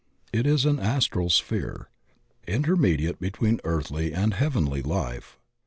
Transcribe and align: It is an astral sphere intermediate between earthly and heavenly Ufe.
It 0.33 0.47
is 0.47 0.65
an 0.65 0.79
astral 0.79 1.29
sphere 1.29 1.91
intermediate 2.47 3.19
between 3.19 3.59
earthly 3.63 4.15
and 4.15 4.33
heavenly 4.33 4.81
Ufe. 4.81 5.35